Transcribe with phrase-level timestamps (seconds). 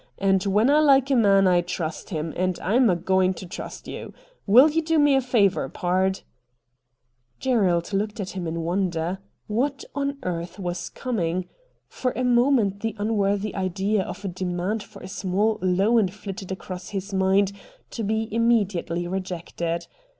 [0.17, 3.87] And where I like a man I trust him, and I'm a going to trust
[3.87, 4.13] you.
[4.47, 6.21] Will you do me a favour, pard?'
[7.39, 9.19] Gerald looked at him in wonder.
[9.45, 11.49] What A STRANGE STORY 75 on earth was coming?
[11.87, 16.89] For a moment the unworthy idea of a demand for a small loan flitted across
[16.89, 17.51] his mind
[17.91, 19.85] to be imme diately rejected.